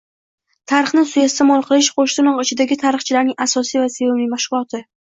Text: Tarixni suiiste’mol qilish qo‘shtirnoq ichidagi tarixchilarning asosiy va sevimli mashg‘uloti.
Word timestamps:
Tarixni 0.71 1.03
suiiste’mol 1.09 1.67
qilish 1.69 1.91
qo‘shtirnoq 2.01 2.43
ichidagi 2.47 2.81
tarixchilarning 2.87 3.41
asosiy 3.49 3.85
va 3.87 3.97
sevimli 3.99 4.31
mashg‘uloti. 4.37 4.89